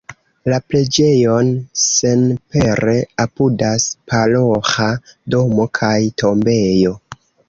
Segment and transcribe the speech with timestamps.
[0.51, 1.49] La preĝejon
[1.81, 4.87] senpere apudas paroĥa
[5.35, 5.93] domo kaj
[6.23, 6.95] tombejo.